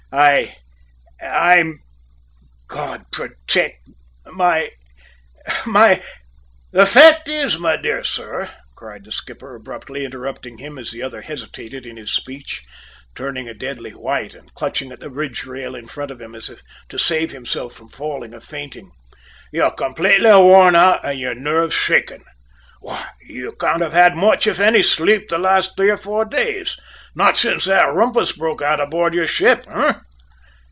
I 0.13 0.57
I'm 1.21 1.79
God 2.67 3.05
protect 3.11 3.87
my 4.33 4.71
my" 5.65 6.01
"The 6.73 6.85
fact 6.85 7.29
is, 7.29 7.57
my 7.57 7.77
dear 7.77 8.03
sir," 8.03 8.49
cried 8.75 9.05
the 9.05 9.13
skipper 9.13 9.55
abruptly, 9.55 10.03
interrupting 10.03 10.57
him 10.57 10.77
as 10.77 10.91
the 10.91 11.01
other 11.01 11.21
hesitated 11.21 11.85
in 11.87 11.95
his 11.95 12.11
speech, 12.11 12.65
turning 13.15 13.47
a 13.47 13.53
deadly 13.53 13.91
white 13.91 14.35
and 14.35 14.53
clutching 14.53 14.91
at 14.91 14.99
the 14.99 15.09
bridge 15.09 15.45
rail 15.45 15.75
in 15.75 15.87
front 15.87 16.11
of 16.11 16.19
him, 16.19 16.35
as 16.35 16.49
if 16.49 16.61
to 16.89 16.97
save 16.99 17.31
himself 17.31 17.71
from 17.73 17.87
falling 17.87 18.33
or 18.33 18.41
fainting. 18.41 18.91
"You're 19.53 19.71
completely 19.71 20.29
worn 20.33 20.75
out 20.75 21.05
and 21.05 21.17
your 21.21 21.35
nerves 21.35 21.73
shaken! 21.73 22.25
Why, 22.81 23.07
you 23.29 23.51
can't 23.53 23.83
have 23.83 23.93
had 23.93 24.17
much, 24.17 24.47
if 24.47 24.59
any, 24.59 24.81
sleep 24.81 25.29
the 25.29 25.37
last 25.37 25.77
three 25.77 25.91
or 25.91 25.97
four 25.97 26.25
days 26.25 26.77
not 27.13 27.37
since 27.37 27.65
that 27.65 27.93
rumpus 27.93 28.31
broke 28.31 28.61
out 28.63 28.79
aboard 28.79 29.13
your 29.13 29.27
ship, 29.27 29.65
eh?" 29.69 29.93